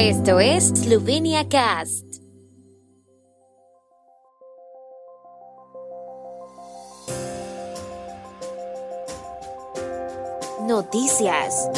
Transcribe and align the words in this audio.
Esto 0.00 0.38
es 0.38 0.68
Slovenia 0.68 1.48
Cast. 1.48 2.04
Noticias. 10.68 11.68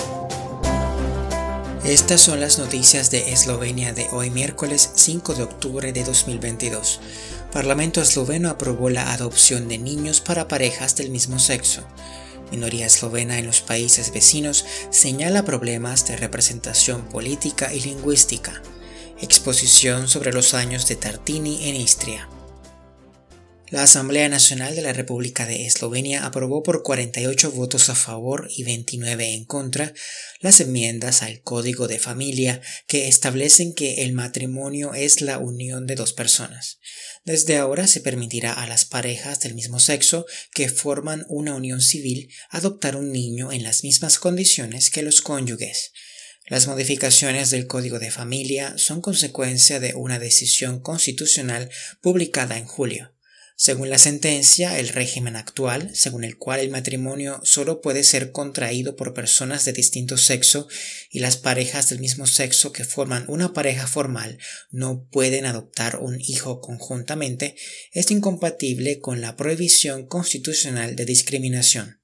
Estas 1.82 2.20
son 2.20 2.40
las 2.40 2.58
noticias 2.58 3.10
de 3.10 3.32
Eslovenia 3.32 3.94
de 3.94 4.06
hoy 4.12 4.28
miércoles 4.28 4.90
5 4.96 5.32
de 5.32 5.42
octubre 5.44 5.90
de 5.94 6.04
2022. 6.04 7.00
Parlamento 7.50 8.02
esloveno 8.02 8.50
aprobó 8.50 8.90
la 8.90 9.14
adopción 9.14 9.66
de 9.66 9.78
niños 9.78 10.20
para 10.20 10.46
parejas 10.46 10.94
del 10.94 11.08
mismo 11.08 11.38
sexo. 11.38 11.84
Minoría 12.50 12.86
eslovena 12.86 13.38
en 13.38 13.46
los 13.46 13.60
países 13.60 14.12
vecinos 14.12 14.64
señala 14.90 15.44
problemas 15.44 16.06
de 16.06 16.16
representación 16.16 17.02
política 17.02 17.72
y 17.72 17.80
lingüística. 17.80 18.62
Exposición 19.20 20.08
sobre 20.08 20.32
los 20.32 20.54
años 20.54 20.88
de 20.88 20.96
Tartini 20.96 21.68
en 21.68 21.76
Istria. 21.76 22.28
La 23.70 23.84
Asamblea 23.84 24.28
Nacional 24.28 24.74
de 24.74 24.82
la 24.82 24.92
República 24.92 25.46
de 25.46 25.64
Eslovenia 25.64 26.26
aprobó 26.26 26.64
por 26.64 26.82
48 26.82 27.52
votos 27.52 27.88
a 27.88 27.94
favor 27.94 28.48
y 28.50 28.64
29 28.64 29.32
en 29.32 29.44
contra 29.44 29.94
las 30.40 30.58
enmiendas 30.58 31.22
al 31.22 31.40
Código 31.42 31.86
de 31.86 32.00
Familia 32.00 32.60
que 32.88 33.06
establecen 33.06 33.72
que 33.72 34.02
el 34.02 34.12
matrimonio 34.12 34.92
es 34.94 35.20
la 35.20 35.38
unión 35.38 35.86
de 35.86 35.94
dos 35.94 36.12
personas. 36.12 36.80
Desde 37.24 37.58
ahora 37.58 37.86
se 37.86 38.00
permitirá 38.00 38.54
a 38.54 38.66
las 38.66 38.84
parejas 38.84 39.38
del 39.38 39.54
mismo 39.54 39.78
sexo 39.78 40.26
que 40.52 40.68
forman 40.68 41.24
una 41.28 41.54
unión 41.54 41.80
civil 41.80 42.28
adoptar 42.50 42.96
un 42.96 43.12
niño 43.12 43.52
en 43.52 43.62
las 43.62 43.84
mismas 43.84 44.18
condiciones 44.18 44.90
que 44.90 45.02
los 45.02 45.20
cónyuges. 45.20 45.92
Las 46.48 46.66
modificaciones 46.66 47.50
del 47.50 47.68
Código 47.68 48.00
de 48.00 48.10
Familia 48.10 48.74
son 48.78 49.00
consecuencia 49.00 49.78
de 49.78 49.94
una 49.94 50.18
decisión 50.18 50.80
constitucional 50.80 51.70
publicada 52.00 52.58
en 52.58 52.64
julio. 52.64 53.12
Según 53.62 53.90
la 53.90 53.98
sentencia, 53.98 54.78
el 54.78 54.88
régimen 54.88 55.36
actual, 55.36 55.90
según 55.92 56.24
el 56.24 56.38
cual 56.38 56.60
el 56.60 56.70
matrimonio 56.70 57.42
solo 57.42 57.82
puede 57.82 58.04
ser 58.04 58.32
contraído 58.32 58.96
por 58.96 59.12
personas 59.12 59.66
de 59.66 59.74
distinto 59.74 60.16
sexo 60.16 60.66
y 61.10 61.18
las 61.18 61.36
parejas 61.36 61.90
del 61.90 61.98
mismo 61.98 62.26
sexo 62.26 62.72
que 62.72 62.84
forman 62.84 63.26
una 63.28 63.52
pareja 63.52 63.86
formal 63.86 64.38
no 64.70 65.06
pueden 65.10 65.44
adoptar 65.44 65.98
un 66.00 66.18
hijo 66.22 66.62
conjuntamente, 66.62 67.54
es 67.92 68.10
incompatible 68.10 68.98
con 68.98 69.20
la 69.20 69.36
prohibición 69.36 70.06
constitucional 70.06 70.96
de 70.96 71.04
discriminación. 71.04 71.99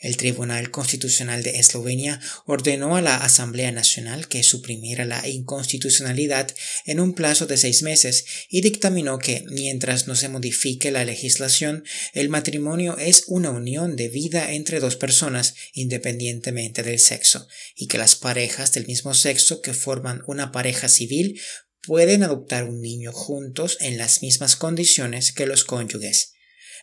El 0.00 0.16
Tribunal 0.16 0.70
Constitucional 0.70 1.42
de 1.42 1.58
Eslovenia 1.58 2.20
ordenó 2.46 2.96
a 2.96 3.02
la 3.02 3.18
Asamblea 3.18 3.70
Nacional 3.70 4.28
que 4.28 4.42
suprimiera 4.42 5.04
la 5.04 5.28
inconstitucionalidad 5.28 6.54
en 6.86 7.00
un 7.00 7.12
plazo 7.12 7.46
de 7.46 7.58
seis 7.58 7.82
meses 7.82 8.24
y 8.48 8.62
dictaminó 8.62 9.18
que, 9.18 9.44
mientras 9.50 10.08
no 10.08 10.14
se 10.14 10.30
modifique 10.30 10.90
la 10.90 11.04
legislación, 11.04 11.84
el 12.14 12.30
matrimonio 12.30 12.96
es 12.96 13.24
una 13.26 13.50
unión 13.50 13.94
de 13.96 14.08
vida 14.08 14.52
entre 14.52 14.80
dos 14.80 14.96
personas 14.96 15.54
independientemente 15.74 16.82
del 16.82 16.98
sexo, 16.98 17.46
y 17.76 17.86
que 17.86 17.98
las 17.98 18.16
parejas 18.16 18.72
del 18.72 18.86
mismo 18.86 19.12
sexo 19.12 19.60
que 19.60 19.74
forman 19.74 20.22
una 20.26 20.50
pareja 20.50 20.88
civil 20.88 21.38
pueden 21.82 22.22
adoptar 22.22 22.64
un 22.64 22.80
niño 22.80 23.12
juntos 23.12 23.76
en 23.80 23.98
las 23.98 24.22
mismas 24.22 24.56
condiciones 24.56 25.32
que 25.32 25.46
los 25.46 25.64
cónyuges. 25.64 26.32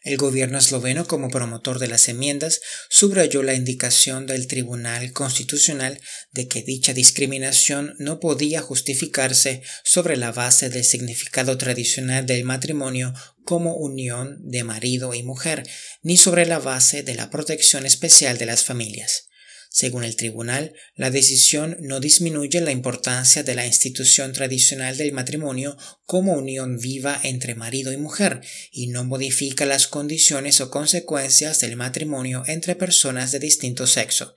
El 0.04 0.18
gobierno 0.18 0.58
esloveno, 0.58 1.08
como 1.08 1.30
promotor 1.30 1.80
de 1.80 1.88
las 1.88 2.08
enmiendas, 2.08 2.62
subrayó 2.90 3.44
la 3.44 3.54
indicación 3.54 4.26
del 4.26 4.48
Tribunal 4.48 5.12
Constitucional 5.12 6.00
de 6.32 6.48
que 6.48 6.62
dicha 6.62 6.94
discriminación 6.94 7.96
no 7.98 8.20
podía 8.20 8.62
justificarse 8.62 9.64
sobre 9.84 10.18
la 10.18 10.32
base 10.32 10.70
del 10.70 10.84
significado 10.84 11.58
tradicional 11.58 12.26
del 12.26 12.44
matrimonio 12.44 13.14
como 13.44 13.76
unión 13.76 14.38
de 14.42 14.64
marido 14.64 15.14
y 15.14 15.24
mujer, 15.24 15.64
ni 16.04 16.18
sobre 16.18 16.46
la 16.46 16.60
base 16.60 17.04
de 17.04 17.16
la 17.16 17.30
protección 17.30 17.86
especial 17.86 18.38
de 18.38 18.46
las 18.46 18.64
familias. 18.64 19.27
Según 19.70 20.04
el 20.04 20.16
tribunal, 20.16 20.74
la 20.96 21.12
decisión 21.12 21.78
no 21.80 22.00
disminuye 22.00 22.62
la 22.62 22.72
importancia 22.72 23.44
de 23.44 23.56
la 23.56 23.66
institución 23.66 24.34
tradicional 24.34 24.98
del 24.98 25.12
matrimonio 25.12 25.78
como 26.06 26.34
unión 26.34 26.80
viva 26.80 27.20
entre 27.24 27.56
marido 27.56 27.92
y 27.92 27.98
mujer 27.98 28.42
y 28.72 28.88
no 28.88 29.04
modifica 29.04 29.66
las 29.66 29.88
condiciones 29.88 30.62
o 30.62 30.72
consecuencias 30.72 31.60
del 31.60 31.76
matrimonio 31.76 32.44
entre 32.48 32.76
personas 32.76 33.32
de 33.32 33.40
distinto 33.40 33.88
sexo. 33.88 34.36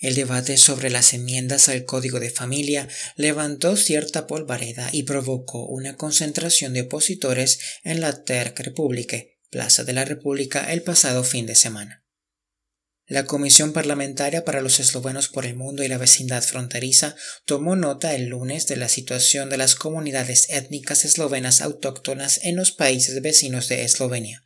El 0.00 0.14
debate 0.14 0.56
sobre 0.58 0.90
las 0.90 1.12
enmiendas 1.12 1.68
al 1.68 1.84
Código 1.84 2.20
de 2.20 2.30
Familia 2.30 2.88
levantó 3.16 3.76
cierta 3.76 4.28
polvareda 4.28 4.88
y 4.92 5.02
provocó 5.02 5.66
una 5.66 5.96
concentración 5.96 6.72
de 6.72 6.82
opositores 6.82 7.58
en 7.82 8.00
la 8.00 8.22
Terc 8.22 8.60
Republike, 8.60 9.40
Plaza 9.50 9.82
de 9.82 9.94
la 9.94 10.04
República, 10.04 10.72
el 10.72 10.82
pasado 10.82 11.24
fin 11.24 11.46
de 11.46 11.56
semana. 11.56 12.04
La 13.10 13.24
Comisión 13.24 13.72
Parlamentaria 13.72 14.44
para 14.44 14.60
los 14.60 14.80
Eslovenos 14.80 15.28
por 15.28 15.46
el 15.46 15.56
Mundo 15.56 15.82
y 15.82 15.88
la 15.88 15.96
Vecindad 15.96 16.42
Fronteriza 16.42 17.16
tomó 17.46 17.74
nota 17.74 18.14
el 18.14 18.26
lunes 18.26 18.66
de 18.66 18.76
la 18.76 18.90
situación 18.90 19.48
de 19.48 19.56
las 19.56 19.76
comunidades 19.76 20.50
étnicas 20.50 21.06
eslovenas 21.06 21.62
autóctonas 21.62 22.38
en 22.42 22.54
los 22.54 22.70
países 22.70 23.22
vecinos 23.22 23.68
de 23.68 23.82
Eslovenia. 23.82 24.44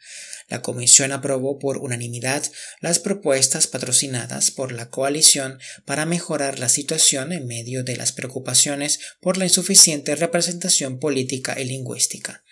La 0.48 0.62
Comisión 0.62 1.10
aprobó 1.10 1.58
por 1.58 1.78
unanimidad 1.78 2.44
las 2.80 3.00
propuestas 3.00 3.66
patrocinadas 3.66 4.52
por 4.52 4.70
la 4.70 4.90
coalición 4.90 5.58
para 5.84 6.06
mejorar 6.06 6.60
la 6.60 6.68
situación 6.68 7.32
en 7.32 7.48
medio 7.48 7.82
de 7.82 7.96
las 7.96 8.12
preocupaciones 8.12 9.00
por 9.20 9.38
la 9.38 9.44
insuficiente 9.44 10.14
representación 10.14 11.00
política 11.00 11.60
y 11.60 11.64
lingüística. 11.64 12.44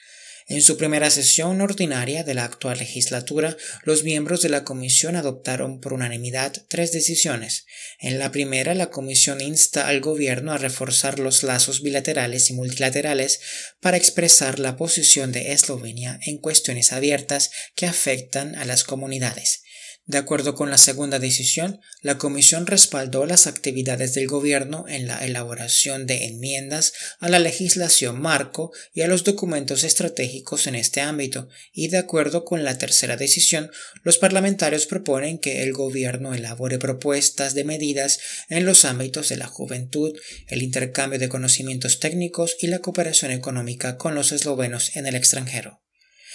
En 0.51 0.63
su 0.63 0.77
primera 0.77 1.11
sesión 1.11 1.61
ordinaria 1.61 2.25
de 2.25 2.35
la 2.35 2.43
actual 2.43 2.79
legislatura, 2.79 3.57
los 3.85 4.03
miembros 4.03 4.43
de 4.43 4.49
la 4.49 4.65
Comisión 4.65 5.15
adoptaron 5.15 5.79
por 5.79 5.93
unanimidad 5.93 6.53
tres 6.67 6.91
decisiones. 6.91 7.67
En 8.01 8.19
la 8.19 8.33
primera, 8.33 8.75
la 8.75 8.91
Comisión 8.91 9.41
insta 9.41 9.87
al 9.87 10.01
Gobierno 10.01 10.51
a 10.51 10.59
reforzar 10.59 11.21
los 11.21 11.45
lazos 11.45 11.83
bilaterales 11.83 12.51
y 12.51 12.55
multilaterales 12.55 13.39
para 13.79 13.97
expresar 13.97 14.59
la 14.59 14.77
posición 14.77 15.31
de 15.31 15.53
Eslovenia 15.53 16.19
en 16.27 16.39
cuestiones 16.39 16.93
abiertas 16.93 17.53
que 17.77 17.87
afectan 17.87 18.57
a 18.57 18.65
las 18.65 18.83
comunidades. 18.83 19.63
De 20.11 20.19
acuerdo 20.19 20.57
con 20.57 20.71
la 20.71 20.77
segunda 20.77 21.21
decisión, 21.21 21.81
la 22.03 22.19
Comisión 22.19 22.67
respaldó 22.67 23.27
las 23.27 23.47
actividades 23.47 24.13
del 24.13 24.27
Gobierno 24.27 24.87
en 24.89 25.07
la 25.07 25.25
elaboración 25.25 26.05
de 26.05 26.25
enmiendas 26.25 26.93
a 27.21 27.29
la 27.29 27.39
legislación 27.39 28.21
marco 28.21 28.73
y 28.93 29.03
a 29.03 29.07
los 29.07 29.23
documentos 29.23 29.85
estratégicos 29.85 30.67
en 30.67 30.75
este 30.75 31.01
ámbito, 31.01 31.49
y 31.73 31.91
de 31.91 31.99
acuerdo 31.99 32.45
con 32.45 32.65
la 32.65 32.77
tercera 32.77 33.17
decisión, 33.17 33.71
los 34.03 34.19
parlamentarios 34.19 34.87
proponen 34.87 35.39
que 35.39 35.63
el 35.63 35.73
Gobierno 35.73 36.35
elabore 36.35 36.81
propuestas 36.81 37.55
de 37.55 37.63
medidas 37.63 38.19
en 38.49 38.67
los 38.67 38.85
ámbitos 38.85 39.29
de 39.29 39.37
la 39.37 39.47
juventud, 39.47 40.13
el 40.49 40.65
intercambio 40.65 41.21
de 41.21 41.29
conocimientos 41.29 42.01
técnicos 42.01 42.57
y 42.59 42.67
la 42.67 42.81
cooperación 42.81 43.31
económica 43.31 43.97
con 43.97 44.17
los 44.17 44.33
eslovenos 44.33 44.97
en 44.97 45.07
el 45.07 45.15
extranjero. 45.15 45.81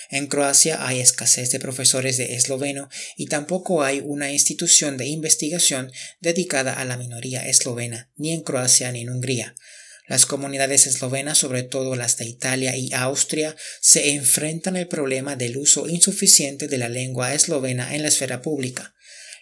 En 0.09 0.27
Croacia 0.27 0.85
hay 0.85 0.99
escasez 0.99 1.51
de 1.51 1.59
profesores 1.59 2.17
de 2.17 2.35
esloveno 2.35 2.89
y 3.17 3.27
tampoco 3.27 3.83
hay 3.83 4.01
una 4.03 4.31
institución 4.31 4.97
de 4.97 5.07
investigación 5.07 5.91
dedicada 6.19 6.73
a 6.73 6.85
la 6.85 6.97
minoría 6.97 7.47
eslovena, 7.47 8.09
ni 8.15 8.33
en 8.33 8.41
Croacia 8.41 8.91
ni 8.91 9.01
en 9.01 9.09
Hungría. 9.09 9.55
Las 10.07 10.27
comunidades 10.27 10.85
eslovenas, 10.85 11.39
sobre 11.39 11.63
todo 11.63 11.95
las 11.95 12.17
de 12.17 12.25
Italia 12.25 12.77
y 12.77 12.93
Austria, 12.93 13.55
se 13.81 14.11
enfrentan 14.11 14.77
al 14.77 14.87
problema 14.87 15.35
del 15.35 15.57
uso 15.57 15.87
insuficiente 15.87 16.67
de 16.67 16.77
la 16.77 16.89
lengua 16.89 17.33
eslovena 17.33 17.95
en 17.95 18.03
la 18.03 18.09
esfera 18.09 18.43
pública. 18.43 18.93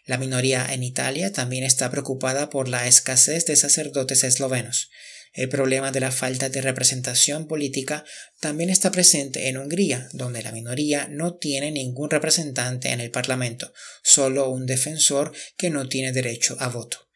La 0.06 0.18
minoría 0.18 0.66
en 0.74 0.84
Italia 0.84 1.34
también 1.34 1.66
está 1.66 1.91
preocupada 1.91 2.50
por 2.50 2.69
la 2.69 2.88
escasez 2.88 3.45
de 3.45 3.57
sacerdotes 3.57 4.24
eslovenos. 4.24 4.89
El 5.33 5.50
problema 5.50 5.91
de 5.91 6.00
la 6.00 6.12
falta 6.12 6.50
de 6.50 6.62
representación 6.62 7.47
política 7.47 8.06
también 8.39 8.69
está 8.69 8.91
presente 8.91 9.50
en 9.50 9.57
Hungría, 9.57 10.07
donde 10.13 10.44
la 10.44 10.51
minoría 10.51 11.07
no 11.09 11.35
tiene 11.35 11.71
ningún 11.71 12.12
representante 12.12 12.89
en 12.89 13.01
el 13.01 13.09
Parlamento, 13.09 13.74
solo 14.03 14.50
un 14.50 14.68
defensor 14.68 15.33
que 15.57 15.71
no 15.71 15.89
tiene 15.89 16.12
derecho 16.12 16.56
a 16.59 16.68
voto. 16.69 17.09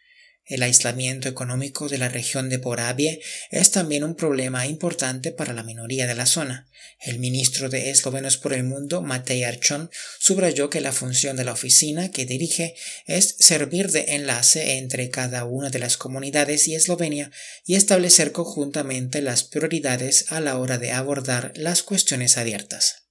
El 0.47 0.63
aislamiento 0.63 1.27
económico 1.27 1.89
de 1.89 1.97
la 1.97 2.07
región 2.07 2.47
de 2.47 2.57
Porabie 2.57 3.21
es 3.51 3.71
también 3.71 4.05
un 4.05 4.15
problema 4.15 4.65
importante 4.65 5.31
para 5.31 5.53
la 5.53 5.63
minoría 5.63 6.07
de 6.07 6.15
la 6.15 6.25
zona. 6.25 6.69
El 7.01 7.19
ministro 7.19 7.67
de 7.69 7.89
Eslovenos 7.89 8.37
por 8.37 8.53
el 8.53 8.63
Mundo, 8.63 9.01
Matej 9.01 9.43
Archon, 9.43 9.91
subrayó 10.19 10.69
que 10.69 10.79
la 10.79 10.93
función 10.93 11.35
de 11.35 11.43
la 11.43 11.51
oficina 11.51 12.11
que 12.11 12.25
dirige 12.25 12.75
es 13.05 13.35
servir 13.39 13.91
de 13.91 14.15
enlace 14.15 14.77
entre 14.77 15.09
cada 15.09 15.43
una 15.43 15.69
de 15.69 15.79
las 15.79 15.97
comunidades 15.97 16.67
y 16.69 16.75
Eslovenia 16.75 17.29
y 17.65 17.75
establecer 17.75 18.31
conjuntamente 18.31 19.21
las 19.21 19.43
prioridades 19.43 20.31
a 20.31 20.39
la 20.39 20.57
hora 20.57 20.77
de 20.77 20.93
abordar 20.93 21.51
las 21.55 21.83
cuestiones 21.83 22.37
abiertas. 22.37 23.06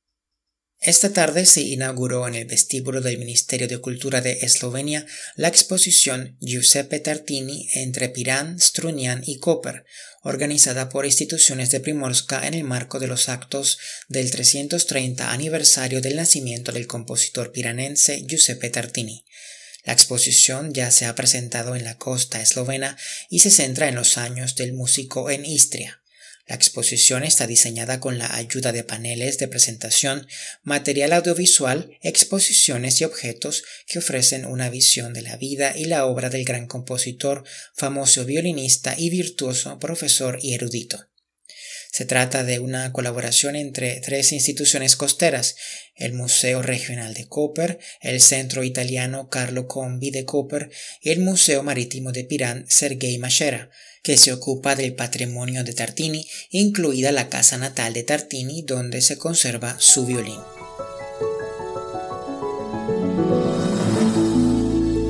Esta 0.87 1.13
tarde 1.13 1.47
se 1.47 1.63
inauguró 1.63 2.29
en 2.29 2.37
el 2.37 2.45
vestíbulo 2.45 3.01
del 3.01 3.19
Ministerio 3.19 3.67
de 3.67 3.81
Cultura 3.81 4.21
de 4.21 4.39
Eslovenia 4.43 5.05
la 5.35 5.49
exposición 5.49 6.37
Giuseppe 6.41 7.01
Tartini 7.01 7.69
entre 7.75 8.09
Pirán, 8.09 8.61
Strunian 8.61 9.21
y 9.27 9.41
Koper, 9.41 9.85
organizada 10.23 10.89
por 10.89 11.05
instituciones 11.05 11.73
de 11.73 11.81
Primorska 11.81 12.47
en 12.47 12.55
el 12.55 12.63
marco 12.63 13.01
de 13.01 13.09
los 13.09 13.29
actos 13.29 13.81
del 14.07 14.31
330 14.31 15.33
aniversario 15.33 16.01
del 16.01 16.15
nacimiento 16.15 16.71
del 16.71 16.87
compositor 16.87 17.51
piranense 17.51 18.25
Giuseppe 18.25 18.71
Tartini. 18.71 19.25
La 19.83 19.93
exposición 19.93 20.73
ya 20.73 20.93
se 20.93 21.07
ha 21.07 21.17
presentado 21.17 21.75
en 21.75 21.83
la 21.83 21.99
costa 21.99 22.41
eslovena 22.41 22.97
y 23.29 23.41
se 23.41 23.51
centra 23.51 23.89
en 23.89 23.97
los 23.97 24.19
años 24.19 24.55
del 24.55 24.73
músico 24.73 25.31
en 25.33 25.47
Istria. 25.47 26.01
La 26.47 26.55
exposición 26.55 27.25
está 27.25 27.49
diseñada 27.49 27.99
con 27.99 28.19
la 28.19 28.37
ayuda 28.37 28.71
de 28.71 28.85
paneles 28.85 29.39
de 29.39 29.49
presentación, 29.49 30.29
material 30.63 31.13
audiovisual, 31.13 31.91
exposiciones 32.03 33.01
y 33.01 33.05
objetos 33.05 33.65
que 33.87 33.99
ofrecen 33.99 34.47
una 34.47 34.71
visión 34.71 35.13
de 35.13 35.23
la 35.23 35.37
vida 35.37 35.77
y 35.77 35.87
la 35.87 36.07
obra 36.07 36.31
del 36.31 36.45
gran 36.45 36.69
compositor, 36.69 37.43
famoso 37.75 38.25
violinista 38.25 38.95
y 38.97 39.11
virtuoso 39.11 39.81
profesor 39.81 40.39
y 40.41 40.55
erudito. 40.55 41.09
Se 41.91 42.05
trata 42.05 42.45
de 42.45 42.59
una 42.59 42.93
colaboración 42.93 43.57
entre 43.57 44.01
tres 44.01 44.33
instituciones 44.33 44.97
costeras, 44.97 45.57
el 45.95 46.13
Museo 46.13 46.63
Regional 46.63 47.15
de 47.15 47.27
Koper, 47.27 47.79
el 48.01 48.21
Centro 48.21 48.65
Italiano 48.65 49.29
Carlo 49.29 49.67
Combi 49.67 50.11
de 50.11 50.25
Koper 50.25 50.71
y 51.01 51.11
el 51.11 51.21
Museo 51.21 51.63
Marítimo 51.63 52.13
de 52.13 52.25
Pirán 52.25 52.67
Sergei 52.69 53.19
Machera, 53.19 53.71
que 54.03 54.17
se 54.17 54.33
ocupa 54.33 54.77
del 54.77 54.95
patrimonio 54.95 55.65
de 55.65 55.73
Tartini, 55.73 56.29
incluida 56.51 57.13
la 57.13 57.29
casa 57.29 57.59
natal 57.59 57.93
de 57.93 58.03
Tartini 58.03 58.63
donde 58.63 59.01
se 59.01 59.19
conserva 59.19 59.77
su 59.81 60.07
violín. 60.07 60.41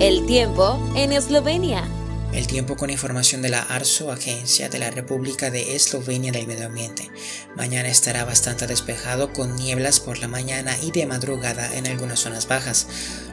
El 0.01 0.27
tiempo 0.27 0.79
en 0.95 1.13
Eslovenia. 1.13 1.96
El 2.37 2.47
tiempo 2.47 2.77
con 2.77 2.91
información 2.91 3.41
de 3.41 3.49
la 3.49 3.63
ARSO, 3.63 4.13
Agencia 4.13 4.69
de 4.69 4.79
la 4.79 4.91
República 4.91 5.51
de 5.51 5.75
Eslovenia 5.75 6.33
del 6.33 6.47
Medio 6.47 6.67
Ambiente. 6.67 7.11
Mañana 7.57 7.89
estará 7.89 8.27
bastante 8.27 8.67
despejado 8.67 9.33
con 9.33 9.57
nieblas 9.57 10.01
por 10.01 10.19
la 10.19 10.29
mañana 10.29 10.77
y 10.83 10.91
de 10.91 11.07
madrugada 11.07 11.75
en 11.75 11.87
algunas 11.87 12.21
zonas 12.21 12.47
bajas. 12.47 12.89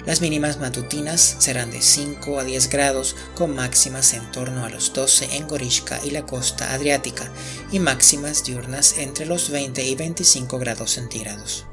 Las 0.06 0.22
mínimas 0.22 0.58
matutinas 0.58 1.36
serán 1.40 1.70
de 1.70 1.82
5 1.82 2.40
a 2.40 2.46
10 2.46 2.70
grados 2.70 3.18
con 3.36 3.54
máximas 3.54 4.14
en 4.14 4.32
torno 4.32 4.64
a 4.64 4.70
los 4.70 4.94
12 4.94 5.36
en 5.36 5.50
Gorishka 5.50 6.00
y 6.06 6.12
la 6.12 6.26
costa 6.26 6.74
adriática 6.74 7.30
y 7.74 7.80
máximas 7.80 8.46
diurnas 8.46 8.98
entre 9.00 9.26
los 9.26 9.50
20 9.50 9.84
y 9.84 9.96
25 9.96 10.60
grados 10.60 10.92
centígrados. 10.92 11.66